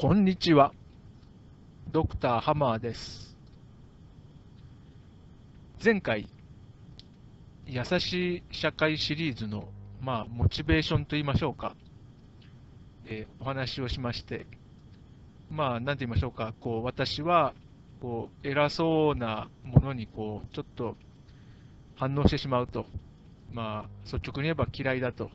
[0.00, 0.72] こんにちは。
[1.92, 3.36] ドクターハマーです。
[5.84, 6.26] 前回、
[7.66, 9.68] 優しい社会シリーズの、
[10.00, 11.76] まあ、モチベーションと言いましょうか、
[13.04, 14.46] えーお話をしまして、
[15.50, 17.52] まあ、なんて言いましょうか、こう、私は、
[18.00, 20.96] こう、偉そうなものに、こう、ちょっと
[21.96, 22.86] 反応してしまうと、
[23.52, 25.30] まあ、率直に言えば嫌いだと。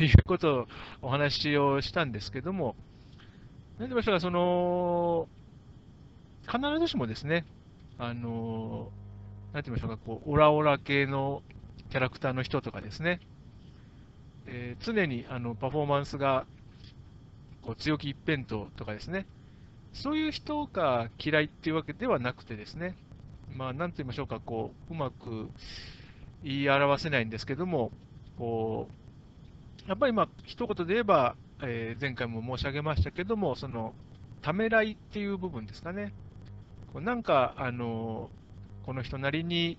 [0.00, 0.66] いうことを
[1.02, 2.74] お話をしたんですけども、
[3.80, 5.26] なんて言いましょうか、その、
[6.42, 7.46] 必ずしもですね、
[7.96, 8.90] あの、
[9.54, 11.42] なんて言いましょうか、こう、オラオラ系の
[11.88, 13.20] キャラクターの人とかですね、
[14.46, 16.44] えー常にあのパフォーマンスが
[17.62, 19.24] こう強気一辺倒とかですね、
[19.94, 22.94] そういう人が嫌いっていうわけではなくてですね、
[23.56, 25.48] まあ、なんと言いましょうか、こう、うまく
[26.44, 27.92] 言い表せないんですけども、
[28.36, 28.90] こ
[29.86, 33.94] う、やっぱりまあ、一言で言えば、えー前回も申し上げましたけども、その、
[34.42, 36.12] ためらいっていう部分ですかね。
[36.92, 38.30] こうなんか、あの、
[38.84, 39.76] この人なりに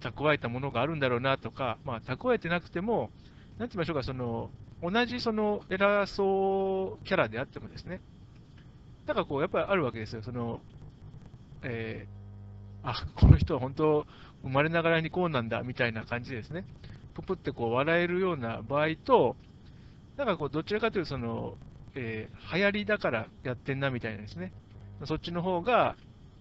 [0.00, 3.10] 蓄えたものがあるんだろうなとか、まあ、蓄えてなくても、
[3.58, 4.50] なんて言いましょうか、その、
[4.82, 8.00] 同じその偉そうキャラであってもですね、
[9.06, 10.60] だからこう、やっぱりあるわけですよ、その、
[11.62, 14.06] えーあ、この人は本当、
[14.42, 16.64] 生まれながらにこうなんだ、みたいな感じですね、
[17.16, 19.36] ぷぷってこう笑えるような場合と、
[20.16, 21.58] なんかこう、どちらかというと、その、
[21.94, 24.52] えー流行りだからやってんな、みたいなですね、
[25.04, 25.96] そっちの方が、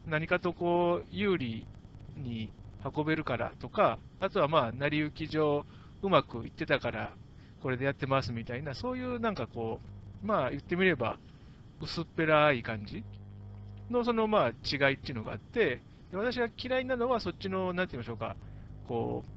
[0.06, 1.68] 何かとこう、有利
[2.16, 2.53] に
[2.84, 5.66] 運べるからとか、あとはまあ、成り行き上、
[6.02, 7.18] うまくいってたから、
[7.62, 9.81] これでやってますみたいな、そういうなんかこ
[10.23, 11.18] う、まあ言ってみれば、
[11.81, 13.03] 薄っぺらい感じ
[13.90, 15.81] のそのまあ違いっていうのがあって、
[16.14, 18.36] 私が嫌いなのはそっちの、なんて言いましょうか、
[18.88, 19.34] こう、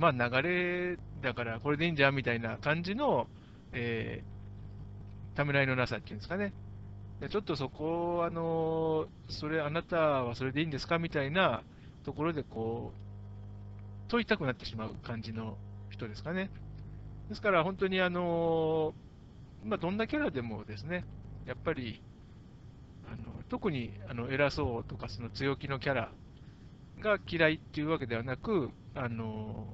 [0.00, 3.26] まあ流れだからこれでいいんじゃんみたいな感じの、
[3.72, 6.52] えー、ためらいのなさっていうんですかね。
[7.28, 11.62] ちょっとそこ、あの、それ、あなたはそれでいいんですかみたいな
[12.02, 15.58] ところで、こう、問いたくなってしまう感じの
[15.90, 16.50] 人ですかね。
[17.28, 18.94] ですから、本当に、あの、
[19.66, 21.04] まあ、どんなキャラでもですね、
[21.44, 22.02] やっぱり、
[23.06, 26.12] あの特にあの偉そうとか、その強気のキャラ
[27.00, 29.66] が嫌いっていうわけではなく、あの、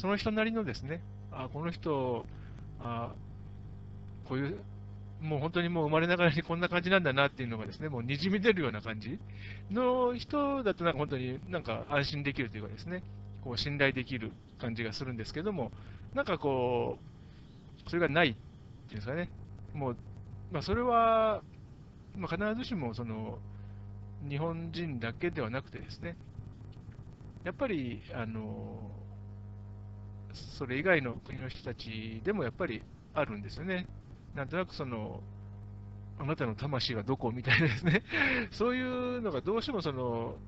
[0.00, 1.00] その人なりのですね、
[1.32, 2.24] あ、この人、
[2.80, 3.12] あ、
[4.28, 4.58] こういう、
[5.20, 9.18] もう本当にもう生まれながらにこんな感じなんだなっていうのがですね、もうにじみ出るような感じ
[9.72, 13.02] の人だとなんか本当になんか安心できるというかですね、
[13.42, 15.72] こう信頼できる感じがするんですけども、
[16.14, 16.98] なんかこ
[17.86, 18.42] う、それがないってい
[18.90, 19.30] うんですかね、
[19.74, 19.96] もう、
[20.52, 21.42] まあ、それは、
[22.16, 23.38] まあ、必ずしもその
[24.28, 26.16] 日本人だけではなくてですね、
[27.42, 28.90] やっぱり、あの、
[30.34, 32.82] それ以外の国の人たちでもやっぱり
[33.14, 33.86] あるんですよね。
[34.34, 35.22] なんとなくその、
[36.18, 38.04] あなたの魂はどこみたいなですね、
[38.52, 40.40] そういうのがどうしてもその、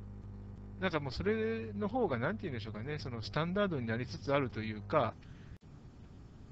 [0.80, 5.16] なんかもうそれの方がなんて言うんでしょうかね、そのスタンダードになりつつあるというか、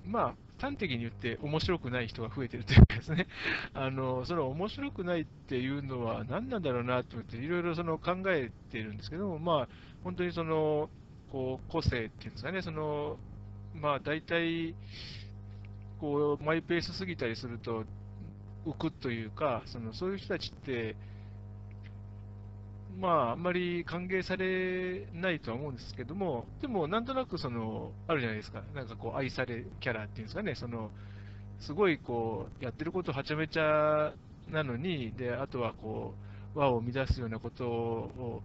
[0.04, 3.26] まあ、端的に言って面白くない人が増えてるというかですね、
[3.74, 9.68] あの、その面白くないっていうのは何なんだろうなと思っていろいろその考えてるんですけども、まあ、
[10.02, 10.90] 本当にその、
[11.30, 13.18] こう、個性っていうんですかね、その、
[13.74, 14.74] まあ、大体、
[16.00, 17.84] こう、マイペースすぎたりすると、
[18.66, 20.96] 浮くというか、その、そういう人たちって、
[22.98, 28.62] まあ、あんまり歓迎されないとは思うんですけども、でも、なんとなく、その、あるじゃないですか。
[28.74, 30.90] なんかこう、愛されキャラっていうんですかね、その、
[31.60, 34.12] すごいこう、やってることはちゃめちゃ
[34.50, 36.14] なのに、で、あとはこ
[36.54, 38.42] う、和を乱すようなことを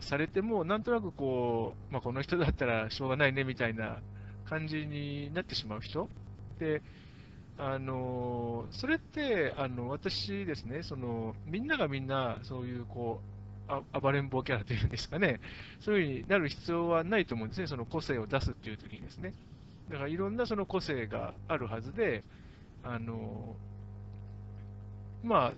[0.00, 3.98] されても、なんとなくこう、まあ、この人だったらしょうがないねみたいな
[4.48, 6.08] 感じになってしまう人。
[6.58, 6.82] で、
[7.58, 13.20] あのそれって、あの私ですね、そのみんながみんな、そういうこ
[13.68, 15.40] うあ暴れん坊キャラというんですかね、
[15.80, 19.34] そういうふうになる必要はないと思うんですね、その個性を出すっていう時にですね。
[19.90, 22.22] だからいろんなその個性があるはずで、
[22.82, 23.56] あの
[25.22, 25.52] まあ、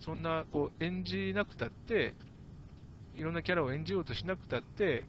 [0.00, 2.14] そんなこう演じなくたって、
[3.16, 5.04] いろんなキャラを演じようとしなくたって、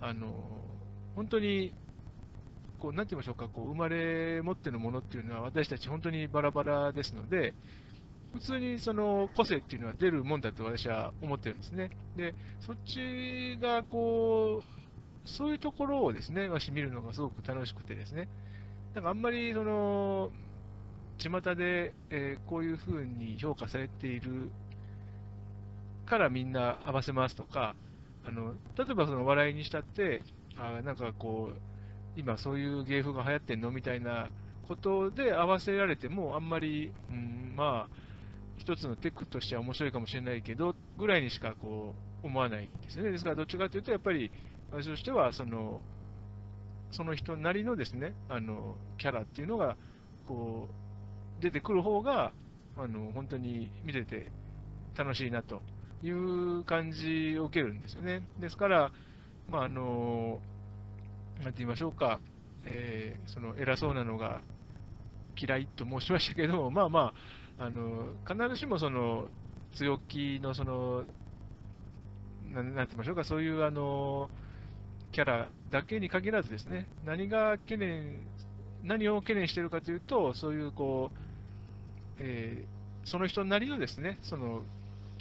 [0.00, 0.28] あの
[1.14, 1.72] 本当に
[2.82, 7.54] こう、なんて言いましょうか、こう生まれ持ってのものっていうのは、私たち本当にバラバラですので、
[8.32, 11.90] 普通にその個性っていうのは出るもんだと私は思ってるんですね。
[12.16, 12.34] で、
[12.66, 18.28] そっちがこう、そういうところをですね、私見るのがすごく楽しくてですね、
[18.94, 20.30] なんかあんまりその、
[21.18, 24.50] 巷で、えーこういうふうに評価されている
[26.06, 27.74] からみんな合わせますとか、
[28.24, 30.22] あの例えばその笑いにしたって、
[30.56, 31.60] あなんかこう、
[32.16, 34.28] 今そういう芸風が流行ってんのみたいな
[34.68, 37.94] ことで合わせられても、あんまり、うん、まあ、
[38.58, 43.10] 一つのテクとしては面白いかもしれないけど、ぐらいにしかこう思わないですね。
[43.10, 44.30] ですから、どっちかというと、やっぱり
[44.70, 45.80] 私としては、その、
[46.90, 49.76] その人なりのですね、あの、キャラっていうのが、
[50.28, 52.32] こう、出てくる方が、
[52.76, 54.30] あの、本当に見てて
[54.96, 55.62] 楽しいなと
[56.02, 58.22] いう感じを受けるんですよね。
[58.40, 58.92] ですから、
[59.50, 60.40] まあ、あの、
[61.42, 62.20] なんて言いましょうか、
[62.64, 64.40] えー、その偉そうなのが
[65.36, 67.14] 嫌いと申しましたけども、 まあま
[67.58, 69.28] あ、あの必ずしもその
[69.74, 71.04] 強気のその、
[72.52, 74.30] ななんて言いましょうか、そういうあの
[75.12, 78.26] キャラだけに限らずですね、何が懸念、
[78.82, 81.18] 何を懸念しているかというと、そういうこう、
[82.18, 84.62] えー、その人なりのですね、その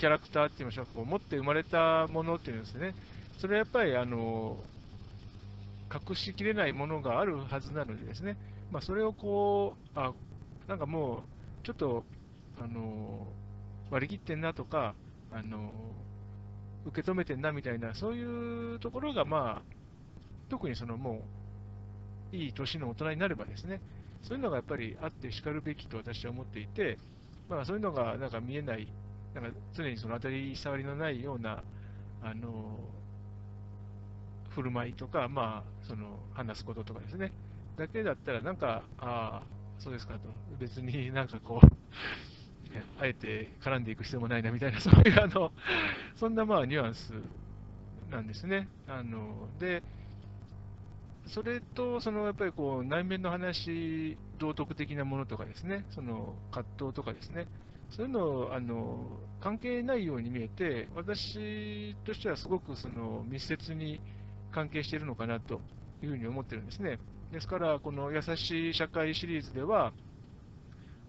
[0.01, 2.95] キャラクターって言いましょうか、こう持って生まれたものっていうんですね、
[3.37, 4.57] それはやっぱりあの
[5.93, 8.35] 隠しきれないものがあるはずなのでですね、
[8.71, 10.11] まあ、それをこう、あ、
[10.67, 12.03] なんかもう、ちょっと、
[12.59, 13.27] あの、
[13.91, 14.95] 割り切ってんなとか、
[15.31, 15.71] あの、
[16.87, 19.61] 受け止めてんなみたいな、そういうところが、まあ、
[20.49, 21.21] 特にそのも
[22.33, 23.81] う、いい年の大人になればですね、
[24.23, 26.97] そういうのがやっぱりあってしかるべきと私は思っていて、
[27.49, 28.87] まあ、そういうのがなんか見えない、
[29.33, 31.63] なんか常にその当たり障りのないような、
[32.21, 32.79] あの、
[34.49, 37.31] 振る舞いとか、まあ、その話すこととかですね、
[37.77, 39.47] だけだったら、なんか、ああ、
[39.79, 40.19] そうですかと、
[40.59, 41.67] 別になんかこう、
[42.99, 45.51] あえて絡んでいく必要もないなみたいな、 そういうあの、
[46.15, 47.13] そんなまあニュアンス
[48.09, 48.67] なんですね。
[48.87, 49.83] あので、
[51.27, 57.47] それと、そのやっぱりこう内面の話、道徳的なものとかですね、その葛藤とかですね、
[57.91, 59.05] そういうのあの
[59.41, 63.99] 関係ないように見えて、私としてはすごくその密接に
[64.51, 65.61] 関係しているのかなと
[66.03, 66.99] いうふうに思ってるんですね。
[67.31, 69.93] ですから、この優しい社会シリーズでは、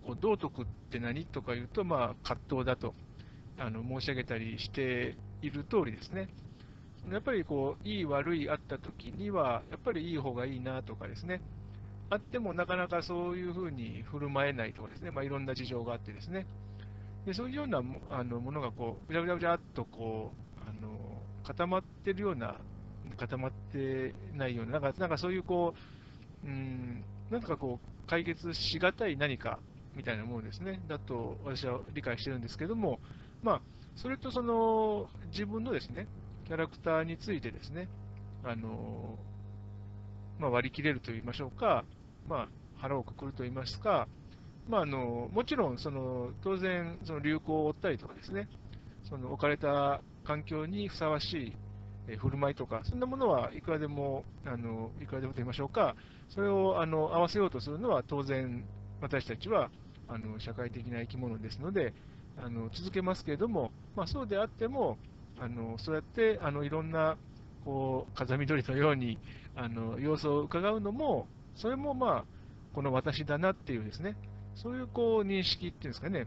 [0.07, 2.95] こう道徳って何とか言うと、まあ、葛藤だと
[3.59, 6.29] あの申し上げたりしている通りですね。
[7.11, 11.41] やっぱりこう、いい悪いあった時には、やっぱりいい方がいいなとかですね。
[12.11, 16.47] あってもなかなかそういうふうに振る舞えないとかですね、まあ、いろんな事情があってですね。
[17.27, 20.91] でそういうようなあのものがこう、ぐちゃぐちゃぐちゃっとこう、あの
[21.45, 22.57] 固まってるような
[23.17, 25.75] 固まってないような、なんかなんかそういうこ
[26.45, 29.61] う、うん、なんかこう、解決しがたい何か
[29.95, 32.99] みたいなものですね、だと私は理解してるんですけども、
[33.43, 33.63] まあ、
[33.97, 36.09] それとその自分のですね、
[36.47, 37.89] キャラクターについてですね、
[38.45, 39.17] あの
[40.39, 41.85] まあ、割り切れると言いましょうか、
[42.29, 42.49] まあ、
[42.79, 44.09] 腹をくくると言いますか、
[44.69, 48.49] まあ、あのもちろんその当然、その流行を追ったりとかですね、
[49.05, 51.53] その置かれた環境にふさわしい
[52.09, 55.95] え振る舞いとか、そんなものはいくらでも、あのいくらでもと言いましょうか、
[56.29, 58.65] それをあの合わせようとするのは当然、
[59.01, 59.71] 私たちは
[60.09, 61.95] あの社会的な生き物ですので、
[62.37, 64.99] あの続けますけれども、まあ、そうであっても、
[65.39, 67.17] あのそうやってあのいろんな
[67.65, 69.19] こう風見鶏のように
[69.55, 72.25] あの様子を伺うのも、それもまあ、
[72.75, 74.17] この私だなっていうですね、
[74.55, 76.27] そういうこう認識っていうんですかね、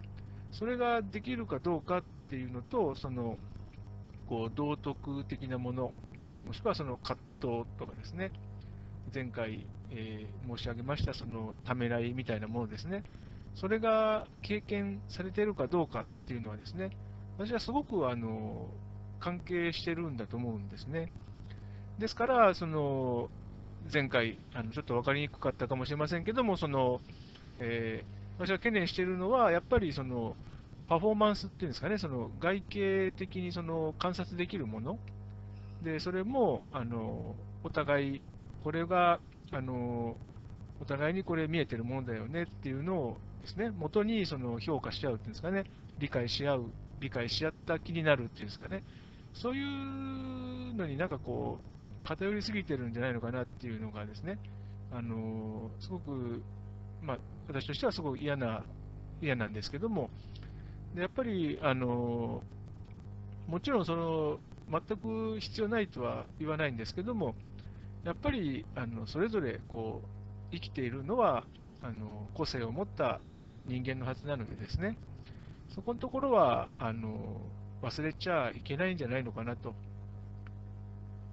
[0.52, 3.38] それができるかどうかっていうのと、その
[4.28, 5.94] こう道徳的なもの、
[6.46, 8.32] もしくはその葛藤とかですね、
[9.14, 13.04] 前回、えー、申し上げましたそのためらいみたいなものですね、
[13.56, 16.90] それが経験されているかどうかっていうのはですね、
[17.38, 18.70] 私はすごくあの
[19.20, 21.12] 関係してるんだと思うんですね。
[22.00, 23.30] ですから、その
[23.92, 27.02] 前回、あのちょっと分かりにくかったかもしれませんけども、その
[27.60, 30.36] えー、私が懸念しているのは、やっぱりその
[30.88, 35.00] パフォーマンスっていうんですかね、その外形的にその観察できるもの、
[35.84, 38.22] でそれもあのお互い、
[38.64, 39.20] これが
[39.52, 40.16] あの
[40.82, 45.66] お互いにこれ見えてるものだよねっていうのをですね、元にその評価し合うっていうんですかね、
[46.00, 46.66] 理解し合う、
[47.00, 48.84] 理解し合った気になるっていうんですかね、
[49.34, 54.38] そういうのになんかこう、偏りすぎてるんじゃないのかなっていうのがですね、
[54.92, 56.44] あのすごく、
[57.02, 58.64] まあ、私としてはすごく嫌な、
[59.22, 60.10] 嫌なんですけども、
[60.94, 62.42] でやっぱり、あの
[63.48, 64.40] もちろんその
[64.72, 67.36] 全く必要ないとは言わないんですけども、
[68.04, 70.08] やっぱりあのそれぞれこう
[70.52, 71.44] 生きているのは
[71.82, 73.20] あの個性を持った
[73.68, 74.98] 人間のはずなのでですね、
[75.76, 77.42] そこのところはあの
[77.82, 79.74] 忘れちゃいけないんじゃないのかなと。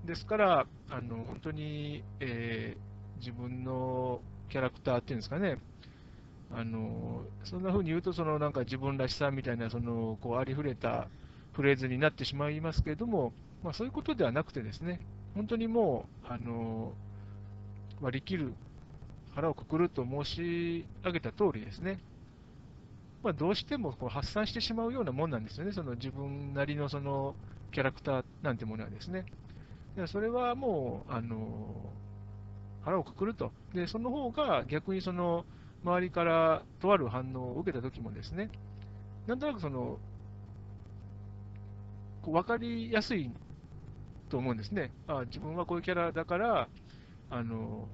[0.05, 5.59] ですから、あの本当に、えー、自分のキャラクターっていうんですかね、
[6.55, 11.09] あのそんな風に言うと、そのなんか自分らしさみたいな、そのこうありふれた
[11.53, 13.33] フレーズになってしまいますけれども、
[13.63, 15.01] まあ、そういうことではなくてですね、
[15.35, 16.93] 本当にもう、あの
[18.01, 18.53] 割り切る、
[19.35, 21.99] 腹をくくると申し上げた通りですね、
[23.23, 27.35] まあ、どうしてもこう発散してしまうようなもんなんですよね、その自分なりのその
[27.71, 29.25] キャラクターなんてものはですね。
[30.07, 31.93] それはもう、あの
[32.83, 33.53] 腹をくくると。
[33.75, 35.45] で、その方が逆にその
[35.85, 38.51] 周りからとある反応を受けたときもですね、
[39.27, 39.99] なんとなくその、
[42.23, 43.31] こう分かりやすい
[44.29, 44.93] と思うんですね。
[45.09, 46.69] あ自分はこういうキャラだから、
[47.31, 47.89] あの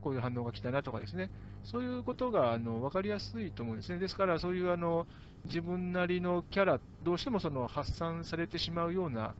[0.00, 1.30] こういう反応が来たなとかですね、
[1.64, 3.98] そういうことがあの分かりやすいと思うんですね。
[3.98, 5.06] ですから、そういうあの
[5.44, 9.34] 自分なりのキャラ、どうしてもその発散されてしまうような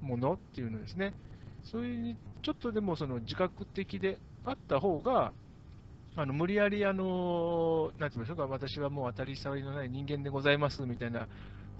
[0.00, 1.14] ものっていうのですね、
[1.64, 5.32] そういうちょっとでもその自覚的であった方が、
[6.16, 11.26] あの無理やり、あの、なんて言いましょうか、私はもう当たり障りのない人間でございますみたいな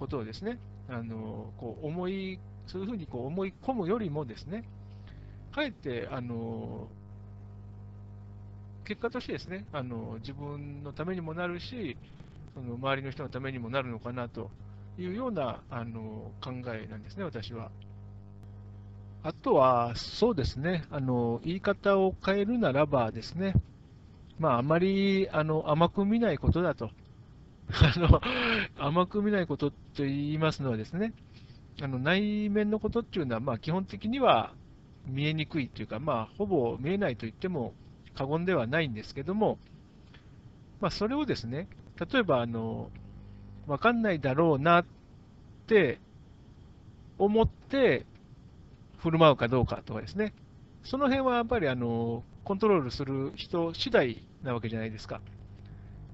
[0.00, 4.64] ことをですね、あのこう思い、そういうふうにこう思い込むよりもですね、
[5.52, 6.88] かえって、あの
[8.84, 11.96] 結果としてですね、あの自分のためにもなるし、
[12.54, 14.50] その周りの人のためにもなるのかなと
[14.98, 17.70] いうようなあの考えなんですね、私は。
[19.22, 23.54] あとは、そうですね、あの言い方を変えるならばですね、
[24.38, 26.90] まあ、あまりあの甘く見ないことだと。
[27.72, 28.20] あの
[28.78, 31.14] 甘く見ないことと言いますのはですね、
[31.80, 34.52] あの内面のことっていうのは、まあ、基本的には
[35.06, 37.72] 見えにくいというか、まあ、ほぼ見えないと言っても
[38.14, 39.58] 過言ではないんですけども、
[40.80, 41.68] まあ、それをですね、
[42.12, 42.90] 例えば、あの、
[43.66, 44.84] わかんないだろうなっ
[45.66, 45.98] て
[47.18, 48.04] 思って
[48.98, 50.34] 振る舞うかどうかとかですね、
[50.82, 55.20] その辺はやっぱりあのコントロールする人次第なわけじゃないですか。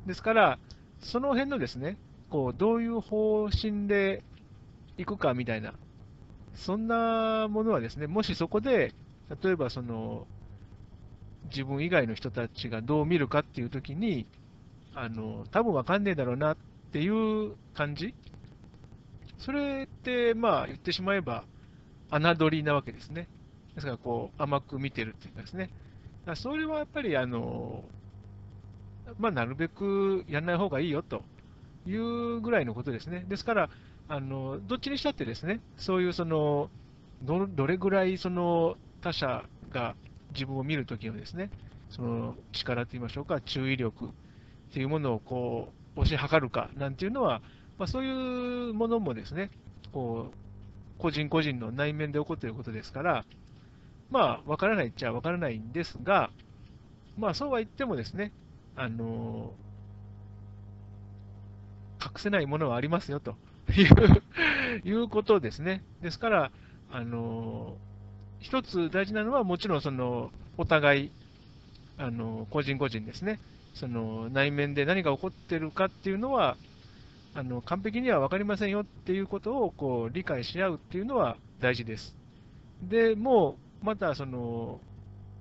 [0.07, 0.59] ですから、
[1.01, 1.97] その辺のですね、
[2.31, 4.23] こうどういう方針で
[4.97, 5.75] いくかみたいな、
[6.55, 8.95] そんなものはですね、もしそこで、
[9.43, 10.27] 例えばその
[11.45, 14.27] 自分以外の人たちがどう見るかっていうときに、
[14.95, 16.57] あの多分わかんねえだろうなっ
[16.93, 18.15] ていう感じ、
[19.39, 21.45] それって、まあ言ってしまえば、
[22.11, 23.29] 侮りなわけですね。
[23.75, 25.71] ですから、こう甘く見てるっていうかですね、
[26.37, 27.85] それはやっぱり、あの
[29.19, 31.23] まあ、なるべくやらない方がいいよと
[31.87, 33.25] いうぐらいのことですね。
[33.29, 33.71] ですから、
[34.09, 36.69] あのどっちにしたってですね、そういうその
[37.23, 39.95] どどれぐらいその他者が
[40.33, 41.51] 自分を見るときのですね、
[41.91, 44.09] その力といいましょうか、注意力っ
[44.73, 47.41] ていうものをこう推し量るかなんていうのは、
[47.79, 49.51] まあ、そういうものもですね、
[49.93, 53.25] こう個人個人の内面で起こっていることですから、
[54.11, 56.31] まあ、わからないっちゃわからないんですが、
[57.17, 58.33] まあ、そうは言ってもですね、
[58.77, 59.53] あの
[62.03, 63.37] 隠せないものはありますよと
[63.73, 64.23] いう
[64.89, 65.83] いうことですね。
[66.03, 66.51] ですから、
[66.91, 67.77] あの
[68.41, 71.11] 一つ大事なのは、もちろんそのお互い、
[71.99, 73.39] あの個人個人ですね、
[73.75, 76.57] その内面で何が起こってるかっていうのは、
[77.35, 82.17] あの完璧には分かりませんよっていうことをこう理解し合うっていうのは大事です。
[82.83, 84.81] で、もうまたその、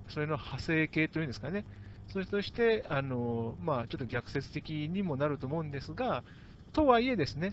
[0.08, 1.64] それの派生形というんですかね、
[2.08, 6.24] それとして、あのまあ、ちょっと逆説的にもなると思うんですが、
[6.72, 7.52] とはいえですね、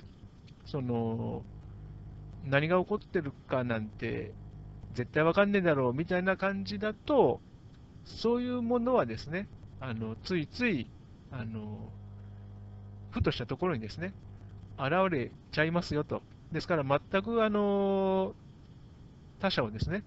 [0.65, 1.43] その
[2.45, 4.33] 何が起こってるかなんて
[4.93, 7.39] 絶対わかんねえだろうみたいな感じだと、
[8.05, 9.47] そういうものはですね、
[9.79, 10.87] あのついつい
[11.31, 11.77] あの
[13.11, 14.13] ふとしたところにですね、
[14.77, 16.21] 現れちゃいますよと。
[16.51, 18.33] ですから全くあの
[19.39, 20.03] 他者をですね、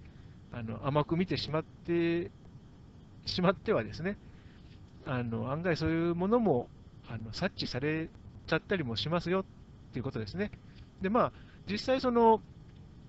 [0.53, 2.31] あの甘く見てしまって
[3.25, 4.17] しまってはですね、
[5.05, 6.67] あの案外そういうものも
[7.07, 8.09] あの察知され
[8.47, 9.43] ちゃったりもしますよっ
[9.93, 10.51] ていうことですね。
[11.01, 11.31] で、まあ、
[11.69, 12.41] 実際その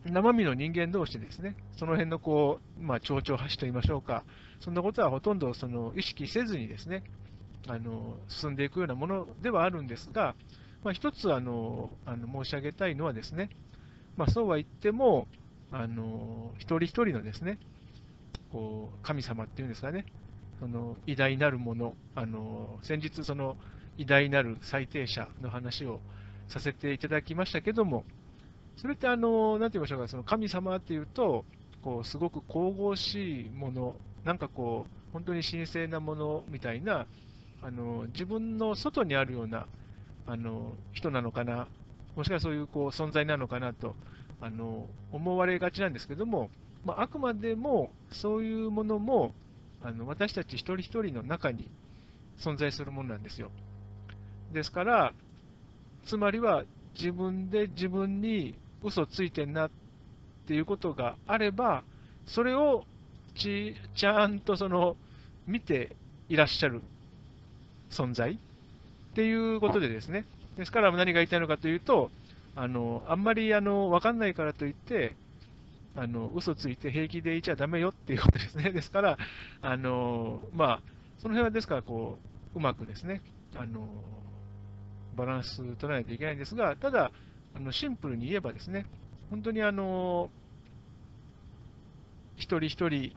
[0.05, 4.25] 生身の人間同士ですね、その辺のこう、まあ、蝶々橋といいましょうか、
[4.61, 7.05] そんなことはほとんどその意識せずにですね、
[7.69, 10.35] あの進んでいくようなものではあるんですが、
[10.83, 13.51] まあ、一つあのあの申し上げたいのはですね、
[14.17, 15.29] まあ、そうは言っても、
[15.73, 17.59] あの一人一人のですね、
[18.53, 20.05] こう神様っていうんですかね、
[20.61, 23.57] その偉大なるもの、あの先日、その
[23.97, 26.01] 偉大なる最低者の話を
[26.49, 28.05] させていただきましたけども、
[28.77, 31.45] それってあの、なんて言いましょうか、その神様っていうと、
[31.83, 37.07] こうすごく神々しいもの、なんかこう、本当に神聖なものみたいな、
[37.63, 39.67] あの自分の外にあるような
[40.27, 41.67] あの人なのかな、
[42.15, 43.97] もしくはそういうこう存在なのかなと
[44.43, 46.51] あの思われがちなんですけども、
[46.85, 49.33] まあ、あくまでもそういうものも
[49.83, 51.69] あの私たち一人一人の中に
[52.41, 53.51] 存在するものなんですよ。
[54.53, 55.13] ですから、
[56.05, 59.71] つまりは自分で自分に嘘ついてんなっ
[60.47, 61.85] ていうことがあれば、
[62.27, 62.85] それを
[63.35, 64.97] ちちゃんとその
[65.47, 65.97] 見て
[66.29, 66.83] いらっしゃる
[67.91, 68.37] 存在っ
[69.15, 72.11] ていうことでですね、ですから何が言いたいのかというと、
[72.55, 75.17] あのあんまりあの分かんないからといって、
[75.95, 78.71] あの嘘ついて平気でいちゃだめよっていうことですね。
[78.73, 79.19] ですから、
[79.61, 80.83] あのまあ、
[81.19, 82.19] その辺はですからこ
[82.55, 83.23] う、うまくですね、
[83.57, 83.89] あの
[85.17, 87.13] バランス取らないといけないんですが、ただ、
[87.55, 88.87] あのシンプルに言えばですね、
[89.31, 90.31] 本当にあの
[92.37, 93.15] 一人一人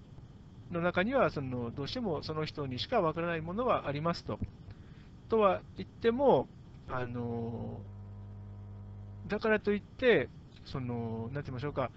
[0.72, 4.40] の中にはその、どうしてもその人にしかわからないものはありますと。
[5.30, 6.48] とは言っても、
[6.88, 7.80] あの
[9.28, 10.30] だからといって、
[10.66, 11.92] その、なんて言いましょうか、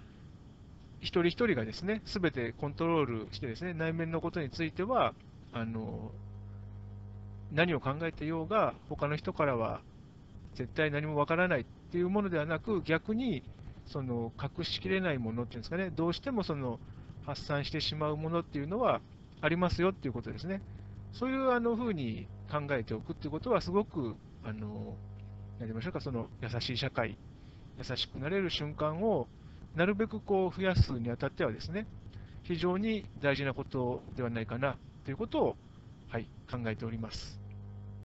[1.01, 5.13] 一人一人がですね、すべてコントロールしてですね、内面のことについては、
[5.51, 6.11] あの
[7.51, 9.81] 何を考えてようが、他の人からは
[10.55, 13.43] 絶対何もわからないっていうものではなく、逆に
[13.85, 16.79] その隠しきれないものっていうんですかね、どうしてもその
[17.25, 19.01] 発散してしまうものっていうのは
[19.41, 20.61] ありますよっていうことですね。
[21.13, 24.95] そういうあのふうに考えておくっていうことは、すごく、あの、
[25.59, 27.17] やりましょうか、その優しい社会、
[27.77, 29.27] 優しくなれる瞬間を
[29.75, 31.85] なるべくこう増やすにあたってはですね、
[32.43, 35.55] 非常に大事なことではないかなということを、
[36.07, 37.38] はい、考えております。